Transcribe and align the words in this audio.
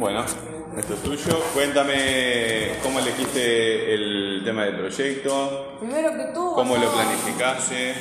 Bueno, 0.00 0.24
esto 0.78 0.94
es 0.94 1.02
tuyo. 1.02 1.38
Cuéntame 1.52 2.72
cómo 2.82 3.00
elegiste 3.00 3.94
el 3.94 4.40
tema 4.42 4.64
del 4.64 4.76
proyecto, 4.78 5.76
Primero 5.78 6.16
que 6.16 6.24
todo. 6.32 6.54
cómo 6.54 6.74
lo 6.78 6.90
planificaste. 6.90 7.94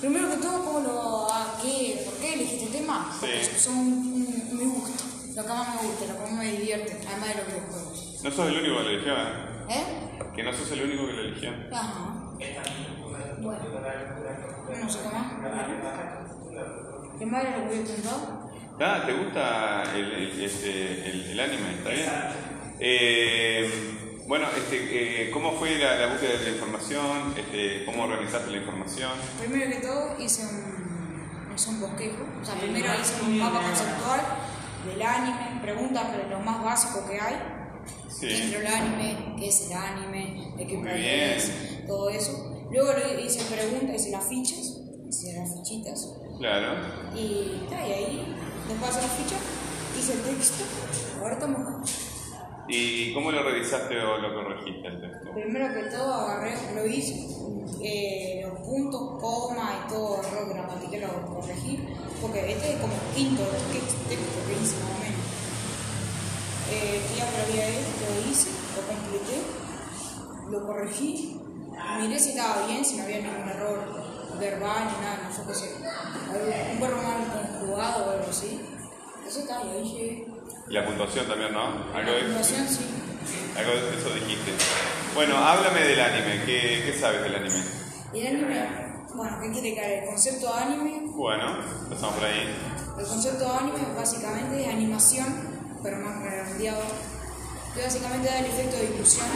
Primero 0.00 0.30
que 0.30 0.36
todo, 0.36 0.64
¿cómo 0.64 0.78
lo, 0.80 1.26
a 1.32 1.58
qué, 1.60 2.00
¿por 2.04 2.14
qué 2.20 2.34
elegiste 2.34 2.66
este 2.66 2.78
tema? 2.78 3.10
Porque 3.18 3.42
Sí. 3.42 3.58
son 3.58 3.76
un, 3.76 4.48
mi 4.56 4.64
gusto, 4.66 5.02
lo 5.34 5.42
que 5.42 5.48
más 5.48 5.82
me 5.82 5.88
gusta, 5.88 6.12
lo 6.12 6.14
que 6.14 6.30
más 6.30 6.32
me 6.44 6.52
divierte, 6.52 6.96
además 7.08 7.28
de 7.28 7.34
los 7.34 7.46
videojuegos. 7.48 8.20
No 8.22 8.30
sos 8.30 8.46
el 8.46 8.58
único 8.58 8.76
que 8.76 8.82
lo 8.84 8.90
eligió, 8.90 9.12
¿eh? 9.14 9.18
¿Eh? 9.70 10.18
Que 10.36 10.42
no 10.44 10.52
sos 10.52 10.70
el 10.70 10.82
único 10.84 11.06
que 11.08 11.12
lo 11.12 11.20
eligió. 11.22 11.50
Ajá. 11.72 12.22
Bueno. 13.40 13.58
No 14.80 14.88
sé 14.88 14.98
qué 15.02 15.08
más. 15.08 15.26
¿Qué 17.18 17.26
más 17.26 17.42
lo 17.44 17.68
que 17.70 17.82
contado? 17.84 18.45
Ah, 18.78 19.02
¿te 19.06 19.12
gusta 19.14 19.84
el, 19.94 20.12
el- 20.12 20.42
este, 20.44 21.08
el- 21.10 21.30
el 21.30 21.40
anime? 21.40 21.70
¿Está 21.78 21.90
bien? 21.90 22.06
Eh, 22.78 23.70
bueno, 24.26 24.46
este, 24.56 25.24
eh, 25.26 25.30
¿cómo 25.30 25.52
fue 25.52 25.78
la, 25.78 25.96
la 25.96 26.06
búsqueda 26.12 26.38
de 26.38 26.44
la 26.44 26.50
información? 26.50 27.34
Este, 27.38 27.84
¿Cómo 27.86 28.04
organizaste 28.04 28.50
la 28.50 28.58
información? 28.58 29.12
Primero 29.40 29.70
que 29.70 29.80
todo 29.86 30.16
hice 30.20 30.42
un, 30.44 31.54
hice 31.54 31.70
un 31.70 31.80
bosquejo. 31.80 32.24
O 32.42 32.44
sea, 32.44 32.54
primero 32.56 32.86
hice 33.00 33.22
un 33.24 33.38
mapa 33.38 33.62
conceptual 33.62 34.20
del 34.86 35.02
anime, 35.02 35.60
preguntas 35.62 36.12
de 36.16 36.28
lo 36.28 36.40
más 36.40 36.62
básico 36.62 37.06
que 37.08 37.18
hay. 37.20 37.36
Sí. 38.10 38.26
¿Qué 38.28 38.34
es 38.34 38.54
el 38.54 38.66
anime? 38.66 39.36
¿Qué 39.38 39.48
es 39.48 39.66
el 39.70 39.72
anime? 39.72 40.52
¿De 40.56 40.66
qué 40.66 40.76
país? 40.78 41.52
Todo 41.86 42.10
eso. 42.10 42.66
Luego 42.70 42.92
le 42.92 43.22
hice 43.22 43.42
preguntas, 43.44 43.94
hice 44.02 44.10
las 44.10 44.28
fichas, 44.28 44.80
hice 45.08 45.32
las 45.38 45.54
fichitas. 45.54 46.12
Claro. 46.38 46.74
Y, 47.14 47.62
y 47.70 47.74
ahí, 47.74 48.34
después 48.68 48.80
de 48.80 48.86
hacer 48.86 49.02
las 49.02 49.12
fichas, 49.12 49.40
hice 49.98 50.12
el 50.12 50.22
texto. 50.22 50.64
Ahora 51.20 51.34
estamos 51.34 51.60
acá. 51.60 51.82
¿Y 52.68 53.14
cómo 53.14 53.30
lo 53.30 53.42
revisaste 53.42 53.98
o 54.00 54.18
lo 54.18 54.34
corregiste 54.34 54.88
el 54.88 55.00
texto? 55.00 55.32
Primero 55.32 55.72
que 55.72 55.90
todo 55.90 56.12
agarré, 56.12 56.54
lo 56.74 56.86
hice, 56.86 57.14
eh, 57.80 58.44
los 58.44 58.60
puntos, 58.60 59.20
coma 59.20 59.84
y 59.84 59.88
todo 59.88 60.20
error 60.20 60.48
gramatical 60.52 61.00
lo 61.02 61.34
corregí, 61.34 61.78
porque 62.20 62.52
este 62.52 62.74
es 62.74 62.80
como 62.80 62.94
quinto 63.14 63.42
texto 63.72 63.96
texto 64.08 64.38
que 64.46 64.52
hice 64.52 64.76
más 64.82 64.90
o 64.90 65.00
menos. 65.00 65.26
Eh, 66.72 67.00
ya 67.16 67.28
había 67.44 67.68
hecho, 67.68 67.90
lo 68.02 68.30
hice, 68.30 68.50
lo 68.74 68.82
completé, 68.82 69.42
lo 70.50 70.66
corregí, 70.66 71.40
miré 72.00 72.18
si 72.18 72.30
estaba 72.30 72.66
bien, 72.66 72.84
si 72.84 72.96
no 72.96 73.04
había 73.04 73.20
ningún 73.20 73.48
error 73.48 74.05
verbal 74.38 74.84
ni 74.92 75.04
nada, 75.04 75.30
no 75.36 75.46
qué 75.46 75.54
sé, 75.54 75.76
algo- 76.32 76.72
un 76.72 76.80
verbo 76.80 77.02
mal 77.02 77.26
conjugado 77.32 78.06
o 78.06 78.10
algo 78.12 78.26
así. 78.30 78.60
Eso 79.26 79.40
está, 79.40 79.62
y 79.64 79.68
ahí 79.70 79.84
llegué. 79.92 80.26
La 80.68 80.84
puntuación 80.86 81.26
también, 81.26 81.52
¿no? 81.52 81.62
Algo 81.94 82.12
de, 82.12 82.22
Puntuación, 82.24 82.68
sí. 82.68 82.86
algo 83.56 83.70
de 83.72 83.98
eso 83.98 84.10
dijiste. 84.14 84.52
Bueno, 85.14 85.36
háblame 85.36 85.80
del 85.80 86.00
anime. 86.00 86.42
¿Qué, 86.44 86.82
qué 86.86 86.98
sabes 86.98 87.22
del 87.22 87.34
anime? 87.36 87.60
Y 88.14 88.20
el 88.20 88.26
anime, 88.36 88.68
bueno, 89.14 89.38
¿qué 89.42 89.50
quiere 89.52 89.74
que 89.74 89.80
haga? 89.80 89.94
El 89.94 90.06
concepto 90.06 90.46
de 90.54 90.62
anime 90.62 91.00
Bueno, 91.06 91.58
empezamos 91.84 92.14
por 92.16 92.24
ahí. 92.24 92.54
El 92.98 93.06
concepto 93.06 93.44
de 93.44 93.58
anime 93.58 93.78
básicamente 93.96 94.62
es 94.62 94.68
animación, 94.68 95.26
pero 95.82 95.98
más 95.98 96.20
redondeado, 96.22 96.82
que 97.74 97.82
básicamente 97.82 98.28
da 98.28 98.38
el 98.38 98.46
efecto 98.46 98.76
de 98.76 98.84
ilusión 98.94 99.26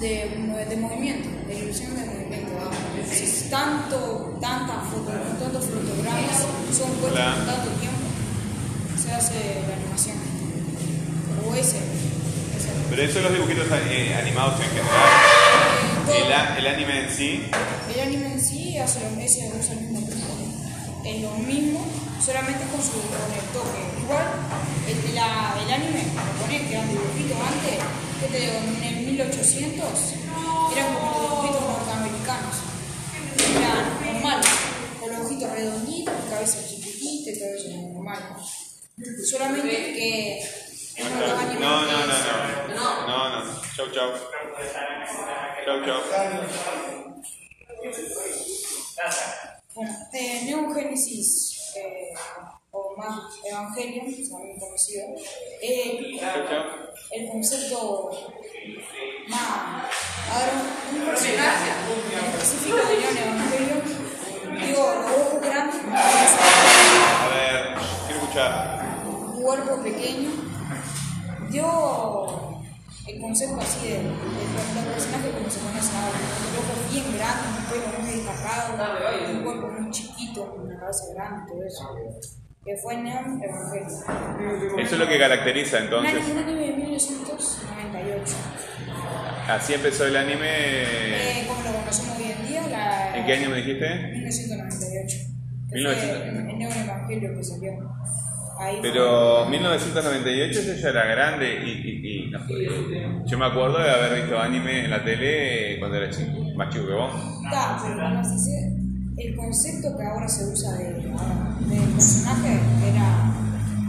de, 0.00 0.66
de 0.68 0.76
movimiento, 0.76 1.28
de 1.46 1.54
ilusión 1.58 1.94
de 1.94 2.04
movimiento. 2.06 2.52
vamos. 2.58 2.76
Si 3.10 3.24
es 3.24 3.50
tanto, 3.50 4.36
tantas 4.40 4.84
fotos, 4.88 5.14
tantos 5.40 5.64
fotogramas 5.64 6.44
son 6.76 6.90
puestos 7.00 7.12
Claro. 7.12 7.40
en 7.40 7.46
tanto 7.46 7.70
tiempo, 7.80 8.06
se 9.02 9.12
hace 9.12 9.34
la 9.68 9.74
animación. 9.76 10.16
O 11.48 11.54
ese. 11.54 11.76
ese. 11.78 12.68
Pero 12.90 13.02
eso 13.02 13.20
los 13.20 13.32
dibujitos 13.32 13.66
eh, 13.88 14.14
animados 14.20 14.54
en 14.60 14.68
general. 14.68 14.90
Eh, 16.08 16.22
El, 16.58 16.64
el 16.66 16.74
anime 16.74 17.04
en 17.04 17.10
sí. 17.10 17.42
El 17.94 18.00
anime 18.00 18.32
en 18.34 18.40
sí 18.40 18.78
hace 18.78 19.00
lo, 19.00 19.20
ese 19.20 19.50
usa 19.58 19.72
el 19.74 19.80
mismo 19.80 20.06
Es 21.06 21.22
lo 21.22 21.30
mismo, 21.38 21.86
solamente 22.24 22.64
con 22.70 22.82
su 22.82 22.92
con 22.92 23.30
el 23.32 23.46
toque. 23.54 23.82
Igual, 24.02 24.26
el, 24.88 25.14
la- 25.14 25.54
el 25.64 25.70
anime, 25.72 26.02
lo 26.14 26.42
ponés 26.42 26.62
que 26.62 26.72
eran 26.74 26.88
dibujitos 26.88 27.38
antes, 27.40 27.78
que 28.20 28.26
te 28.26 28.38
digo, 28.40 28.52
en 28.58 28.82
el 28.82 29.06
1800, 29.06 29.84
eran 30.74 30.94
como 30.94 31.10
los 31.12 31.20
dibujitos 31.30 31.62
norteamericanos. 31.62 32.54
Eran 33.56 34.12
normales, 34.14 34.46
con 35.00 35.08
los 35.12 35.20
ojitos 35.26 35.50
redonditos, 35.52 36.14
cabeza 36.30 36.58
chiquitita 36.68 37.30
y 37.30 37.38
todo 37.38 37.54
eso, 37.54 37.68
normal. 37.92 38.36
Solamente 39.30 39.68
que 39.94 40.38
en 40.96 41.60
No, 41.60 41.82
no, 41.82 41.86
no, 41.86 42.06
no. 42.74 43.06
No, 43.06 43.44
no. 43.44 43.60
Chau, 43.76 43.86
chau. 43.92 44.10
Chau, 45.64 45.84
chau. 45.84 46.95
Evangelion, 53.78 54.30
también 54.30 54.58
conocido, 54.58 55.06
chau. 56.18 56.64
el 57.12 57.28
concepto 57.28 58.10
más. 59.28 59.86
Ahora, 60.30 60.52
un 60.92 61.06
personaje 61.06 61.70
específico 62.34 62.76
de 62.76 62.96
Neon 62.98 63.16
Evangelion, 63.16 63.80
digo, 64.66 64.94
los 64.94 65.10
ojos 65.12 65.40
grandes, 65.42 65.76
A 65.92 67.28
ver, 67.28 67.74
quiero 68.06 68.22
escuchar. 68.22 69.04
un 69.06 69.42
cuerpo 69.42 69.82
pequeño, 69.82 70.30
dio 71.50 72.56
el 73.06 73.20
concepto 73.20 73.60
así 73.60 73.86
de, 73.86 73.98
de, 73.98 74.02
los 74.02 74.84
personajes 74.94 75.32
como 75.32 75.50
se 75.50 75.60
conoce 75.60 75.96
ahora, 75.96 76.18
un 76.18 76.56
ojos 76.58 76.92
bien 76.92 77.16
grandes, 77.16 77.46
un 77.58 77.64
pelo 77.70 77.98
muy 78.00 78.10
destacado, 78.10 78.74
un 79.32 79.44
cuerpo 79.44 79.68
muy 79.68 79.90
chiquito, 79.92 80.54
una 80.58 80.78
cabeza 80.80 81.04
grande, 81.14 81.52
todo 81.52 81.64
eso. 81.64 82.45
Que 82.66 82.76
fue 82.76 82.96
Neon 82.96 83.40
Evangelion. 83.42 84.80
Eso 84.80 84.94
es 84.94 84.98
lo 84.98 85.06
que 85.08 85.18
caracteriza 85.20 85.78
entonces. 85.78 86.14
un 86.28 86.36
anime 86.38 86.66
de 86.66 86.72
1998. 86.76 88.34
Así 89.48 89.74
empezó 89.74 90.04
el 90.06 90.16
anime. 90.16 90.46
Eh, 90.48 91.44
como 91.46 91.62
lo 91.62 91.72
conocemos 91.78 92.18
hoy 92.18 92.32
en 92.32 92.48
día, 92.48 92.62
la, 92.68 93.16
¿En 93.18 93.24
qué 93.26 93.32
año 93.34 93.50
me 93.50 93.56
dijiste? 93.58 93.88
1998. 94.14 95.16
Que 95.68 95.74
1900. 95.76 96.18
fue 96.18 96.28
el 96.28 96.58
Neon 96.58 96.72
Evangelion 96.72 97.36
que 97.36 97.44
salió. 97.44 97.72
Ahí 98.58 98.78
fue. 98.80 98.90
Pero 98.90 99.46
1998 99.46 100.60
yo 100.62 100.74
ya 100.74 100.88
era 100.88 101.04
grande 101.06 101.62
y, 101.64 101.70
y- 101.70 102.26
y 102.26 102.30
no, 102.30 102.40
yo 103.26 103.38
me 103.38 103.44
acuerdo 103.46 103.78
de 103.78 103.90
haber 103.90 104.22
visto 104.22 104.40
anime 104.40 104.86
en 104.86 104.90
la 104.90 105.04
tele 105.04 105.78
cuando 105.78 105.98
era 105.98 106.10
chico, 106.10 106.32
más 106.56 106.72
chico 106.74 106.86
que 106.88 106.94
vos. 106.94 107.12
Está, 107.44 107.78
pero 107.82 108.00
como 108.08 108.24
se 108.24 108.32
dice, 108.32 108.72
el 109.16 109.34
concepto 109.34 109.96
que 109.96 110.04
ahora 110.04 110.28
se 110.28 110.44
usa 110.46 110.72
de, 110.74 110.92
personaje 111.94 112.60
era. 112.84 113.34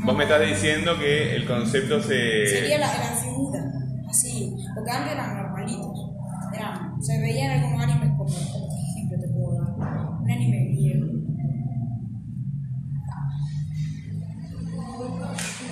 Vos 0.06 0.16
me 0.16 0.24
estás 0.24 0.42
diciendo 0.48 0.98
que 0.98 1.36
el 1.36 1.46
concepto 1.46 2.02
se... 2.02 2.48
Sería 2.48 2.78
la, 2.78 2.88
la 2.88 3.16
figura, 3.18 3.62
así. 4.10 4.56
Porque 4.74 4.90
antes 4.90 5.12
eran 5.12 5.36
normalitos. 5.36 6.12
Eran, 6.54 7.04
se 7.04 7.20
veían 7.20 7.60
algunos 7.60 7.84
animes 7.84 8.10
como, 8.18 8.26
qué 8.26 9.00
ejemplo 9.00 9.20
te 9.20 9.28
puedo 9.28 9.58
dar. 9.58 10.22
Un 10.22 10.32
anime 10.32 10.68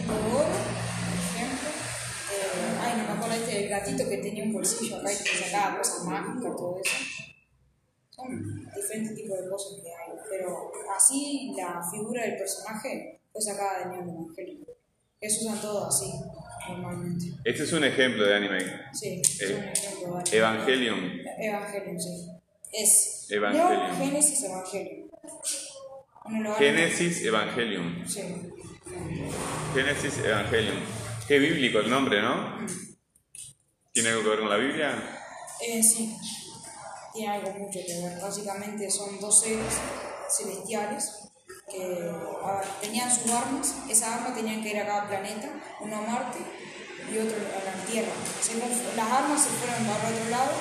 por 0.06 0.46
ejemplo. 1.34 1.70
Eh, 2.32 2.82
ay, 2.82 2.94
no 2.98 3.04
me 3.04 3.12
acuerdo 3.14 3.36
este 3.36 3.62
del 3.62 3.70
gatito 3.70 4.10
que 4.10 4.18
tenía 4.18 4.44
un 4.44 4.54
bolsillo 4.54 4.98
acá 4.98 5.14
y 5.14 5.16
que 5.16 5.50
sacaba 5.50 5.78
cosas 5.78 6.04
mágicas, 6.04 6.56
todo 6.58 6.82
eso. 6.84 7.25
Son 8.28 8.72
diferentes 8.76 9.16
tipos 9.16 9.42
de 9.42 9.50
cosas 9.50 9.82
que 9.82 9.90
hay. 9.90 10.18
Pero 10.30 10.72
así 10.96 11.54
la 11.58 11.82
figura 11.92 12.24
del 12.24 12.38
personaje 12.38 13.20
fue 13.32 13.42
sacada 13.42 13.80
de 13.80 13.86
Neon 13.96 14.10
Evangelion. 14.10 14.66
Eso 15.22 15.46
usan 15.46 15.62
todo 15.62 15.88
así, 15.88 16.12
normalmente. 16.70 17.26
Este 17.44 17.64
es 17.64 17.74
un 17.74 17.84
ejemplo 17.84 18.26
de 18.26 18.36
anime. 18.36 18.60
Sí, 18.94 19.22
es 19.24 19.42
Eh, 19.42 19.56
un 19.56 19.64
ejemplo. 19.64 20.12
vale. 20.14 20.38
Evangelion. 20.38 21.00
Evangelion, 21.40 22.00
sí. 22.02 22.28
Es 22.72 23.28
Evangelion. 23.32 23.80
Neon 23.80 23.96
Genesis 23.98 24.44
Evangelion. 24.44 25.10
Génesis 26.58 27.24
Evangelion. 27.26 28.04
Sí. 28.08 28.22
Génesis 29.74 30.18
Evangelion. 30.20 30.78
Qué 31.28 31.40
bíblico 31.40 31.80
el 31.80 31.90
nombre, 31.90 32.22
¿no? 32.22 32.58
¿Tiene 33.92 34.10
algo 34.10 34.24
que 34.24 34.30
ver 34.30 34.40
con 34.40 34.50
la 34.50 34.58
Biblia? 34.58 34.92
Eh, 35.62 35.82
sí, 35.82 36.16
tiene 37.16 37.34
algo 37.34 37.52
mucho 37.60 37.80
que 37.86 38.00
ver. 38.02 38.20
Básicamente 38.22 38.92
son 38.92 39.20
dos 39.20 39.42
seres 39.42 39.74
celestiales 40.38 41.12
que 41.70 42.12
tenían 42.82 43.10
sus 43.10 43.32
armas. 43.32 43.74
Esas 43.90 44.10
armas 44.10 44.36
tenían 44.36 44.62
que 44.62 44.70
ir 44.70 44.78
a 44.80 44.86
cada 44.86 45.08
planeta, 45.08 45.50
uno 45.82 45.96
a 45.98 46.02
Marte 46.02 46.40
y 47.12 47.18
otro 47.18 47.38
a 47.38 47.64
la 47.66 47.86
Tierra. 47.92 48.12
Las 48.96 49.12
armas 49.12 49.42
se 49.44 49.50
fueron 49.50 49.86
para 49.86 50.10
otro 50.10 50.30
lado 50.30 50.52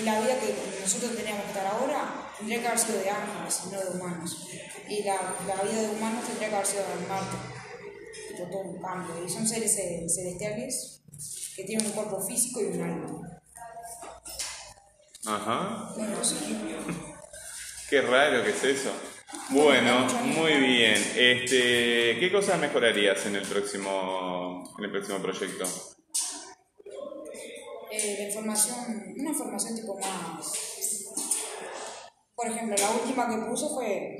y 0.00 0.04
la 0.04 0.20
vida 0.20 0.38
que 0.40 0.54
nosotros 0.80 1.16
teníamos 1.16 1.42
que 1.44 1.48
estar 1.50 1.66
ahora 1.66 2.30
tendría 2.38 2.60
que 2.60 2.66
haber 2.68 2.78
sido 2.78 2.98
de 2.98 3.10
ángeles 3.10 3.60
y 3.66 3.70
no 3.74 3.80
de 3.80 3.90
humanos. 3.98 4.46
Y 4.88 5.02
la, 5.04 5.16
la 5.46 5.62
vida 5.62 5.82
de 5.82 5.88
humanos 5.90 6.24
tendría 6.26 6.48
que 6.48 6.54
haber 6.54 6.66
sido 6.66 6.82
en 6.98 7.08
Marte. 7.08 7.36
tipo 8.28 8.44
todo 8.50 8.60
un 8.62 8.80
cambio. 8.80 9.24
Y 9.24 9.28
son 9.28 9.46
seres 9.46 9.74
ce- 9.76 10.06
celestiales 10.08 11.02
que 11.54 11.64
tienen 11.64 11.86
un 11.86 11.92
cuerpo 11.92 12.20
físico 12.22 12.60
y 12.60 12.64
un 12.66 12.82
alma. 12.82 13.40
Ajá. 15.26 15.94
Qué 17.88 18.00
raro 18.02 18.42
que 18.44 18.50
es 18.50 18.64
eso. 18.64 18.90
Bueno, 19.50 20.06
muy 20.24 20.52
bien. 20.54 20.94
Este, 21.16 22.18
¿qué 22.18 22.30
cosas 22.32 22.58
mejorarías 22.60 23.26
en 23.26 23.36
el 23.36 23.42
próximo, 23.42 24.74
en 24.78 24.84
el 24.84 24.90
próximo 24.90 25.18
proyecto? 25.18 25.64
Eh, 27.90 28.16
la 28.18 28.26
información, 28.28 29.14
una 29.18 29.30
información 29.30 29.74
tipo 29.74 29.98
más. 29.98 30.52
Por 32.34 32.46
ejemplo, 32.46 32.76
la 32.78 32.90
última 32.92 33.28
que 33.28 33.50
puse 33.50 33.66
fue, 33.68 34.18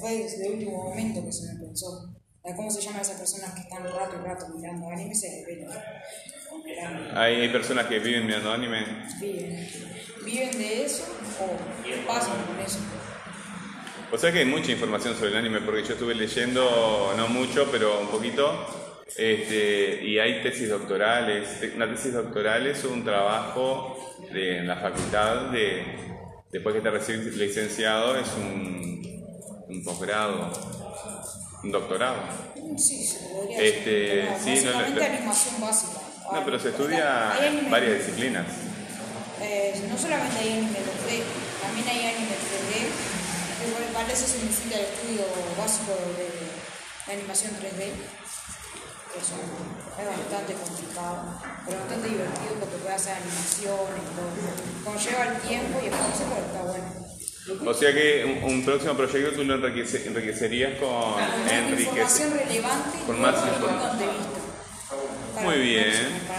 fue 0.00 0.14
desde 0.16 0.46
el 0.46 0.54
último 0.54 0.84
momento 0.84 1.24
que 1.24 1.32
se 1.32 1.52
me 1.52 1.60
pensó. 1.60 2.15
¿Cómo 2.54 2.70
se 2.70 2.80
llaman 2.80 3.00
esas 3.00 3.18
personas 3.18 3.52
que 3.54 3.60
están 3.60 3.82
rato 3.84 4.16
y 4.20 4.24
rato 4.24 4.46
mirando 4.54 4.88
anime? 4.88 5.14
Se. 5.14 5.44
Hay, 7.14 7.40
hay 7.40 7.48
personas 7.48 7.86
que 7.86 7.98
viven 7.98 8.26
mirando 8.26 8.52
anime. 8.52 8.84
Viven. 9.20 9.68
Viven 10.24 10.58
de 10.58 10.84
eso 10.84 11.04
o 11.40 12.06
pasan 12.06 12.44
con 12.46 12.58
eso. 12.64 12.78
O 14.12 14.18
sea 14.18 14.30
que 14.30 14.40
hay 14.40 14.44
mucha 14.44 14.70
información 14.70 15.14
sobre 15.14 15.30
el 15.30 15.36
anime 15.36 15.60
porque 15.60 15.82
yo 15.82 15.94
estuve 15.94 16.14
leyendo, 16.14 17.12
no 17.16 17.28
mucho, 17.28 17.68
pero 17.70 18.00
un 18.00 18.08
poquito. 18.08 19.04
Este, 19.16 20.04
y 20.04 20.18
hay 20.18 20.42
tesis 20.42 20.68
doctorales. 20.68 21.48
Una 21.74 21.88
tesis 21.90 22.12
doctoral 22.12 22.66
es 22.66 22.84
un 22.84 23.04
trabajo 23.04 24.16
de, 24.32 24.58
en 24.58 24.68
la 24.68 24.76
facultad 24.76 25.50
de, 25.50 25.84
después 26.52 26.74
que 26.74 26.80
te 26.80 26.90
recibes 26.90 27.36
licenciado, 27.36 28.16
es 28.16 28.28
un, 28.36 29.24
un 29.68 29.84
posgrado, 29.84 30.52
doctorado. 31.72 32.22
Sí, 32.76 33.06
se 33.06 33.18
podría 33.20 33.62
Este, 33.62 34.28
sí, 34.42 34.64
no, 34.64 34.78
animación 34.78 35.60
básica. 35.60 36.00
No, 36.32 36.44
pero 36.44 36.58
se 36.58 36.70
estudia 36.70 37.32
varias 37.70 37.98
disciplinas. 37.98 38.46
Eh, 39.40 39.86
no 39.88 39.96
solamente 39.98 40.38
hay 40.40 40.52
anime 40.52 40.78
2D, 40.80 41.22
también 41.62 41.86
hay 41.88 42.06
anime 42.06 42.34
3D, 42.34 42.72
que 43.60 43.68
igual 43.68 43.84
para 43.92 44.12
eso 44.12 44.26
se 44.26 44.42
necesita 44.42 44.76
el 44.76 44.86
estudio 44.86 45.22
básico 45.58 45.92
de, 46.16 46.26
de 47.06 47.12
animación 47.12 47.52
3D, 47.52 47.92
que 49.12 49.20
son, 49.22 49.38
es 49.40 50.06
bastante 50.08 50.54
complicado, 50.54 51.38
pero 51.64 51.78
bastante 51.78 52.08
divertido 52.08 52.52
porque 52.60 52.76
puede 52.76 52.94
hacer 52.94 53.14
animaciones 53.16 54.02
y 54.02 54.12
todo. 54.16 54.30
Cuando 54.84 55.02
lleva 55.02 55.24
el 55.28 55.40
tiempo 55.40 55.78
y 55.82 55.86
el 55.86 55.92
concepto 55.92 56.36
está 56.42 56.62
bueno. 56.62 57.05
O 57.66 57.74
sea 57.74 57.92
que 57.92 58.24
un, 58.24 58.52
un 58.52 58.64
próximo 58.64 58.94
proyecto 58.96 59.32
tú 59.32 59.44
lo 59.44 59.54
enriquece- 59.56 60.06
enriquecerías 60.06 60.78
con 60.78 61.14
enriquece. 61.50 61.82
información 61.90 62.32
relevante 62.34 62.98
con 63.06 63.20
más 63.20 63.34
desde 63.34 63.46
mi 63.58 63.64
inform- 63.66 63.80
punto 63.80 63.96
de 63.96 64.06
vista. 64.06 64.40
Para 65.34 65.46
Muy 65.46 65.58
bien, 65.58 65.92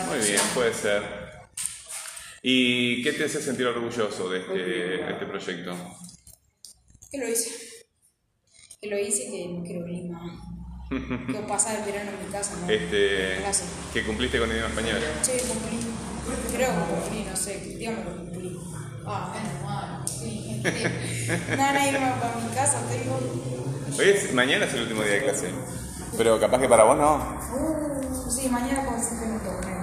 muy 0.08 0.20
bien, 0.28 0.42
puede 0.54 0.74
ser. 0.74 1.04
¿Y 2.42 3.04
qué 3.04 3.12
te 3.14 3.26
hace 3.26 3.42
sentir 3.42 3.66
orgulloso 3.68 4.30
de 4.30 4.40
este, 4.40 5.12
este 5.12 5.26
proyecto? 5.26 5.76
que 7.12 7.18
lo 7.18 7.28
hice. 7.28 7.50
Que 8.82 8.88
lo 8.90 8.98
hice 9.00 9.26
y 9.26 9.32
que 9.32 9.48
no 9.54 9.64
quiero 9.64 9.84
venir 9.86 10.10
más. 10.12 10.32
que 11.28 11.40
pasar 11.48 11.80
el 11.80 11.86
verano 11.86 12.12
en 12.12 12.26
mi 12.26 12.32
casa, 12.32 12.56
¿no? 12.62 12.70
Este, 12.70 13.38
que 13.94 14.04
cumpliste 14.06 14.40
con 14.40 14.50
el 14.50 14.58
idioma 14.58 14.70
español. 14.74 15.02
Sí, 15.22 15.32
cumplí. 15.48 15.78
Creo 16.52 16.70
que 16.70 16.94
cumplí, 16.94 17.26
no 17.30 17.36
sé, 17.36 17.60
digamos 17.78 18.06
que 18.06 18.12
cumplí. 18.12 18.60
Ah, 19.06 19.34
bueno, 19.64 20.06
sí. 20.06 20.62
no, 21.58 21.74
no 21.74 21.88
irme 21.88 22.12
para 22.20 22.36
mi 22.36 22.56
casa, 22.56 22.82
te 22.90 23.00
digo. 23.00 23.20
Hoy 23.98 24.10
es, 24.10 24.34
mañana 24.34 24.66
es 24.66 24.74
el 24.74 24.82
último 24.82 25.04
día 25.04 25.14
de 25.14 25.24
clase. 25.24 25.50
Pero 26.18 26.40
capaz 26.40 26.60
que 26.60 26.68
para 26.68 26.84
vos 26.84 26.98
no. 26.98 27.16
Uh, 27.54 28.32
sí, 28.32 28.50
mañana 28.50 28.84
cuando 28.86 29.04
se 29.04 29.16
tengo 29.16 29.36
un 29.36 29.40
torneo. 29.40 29.77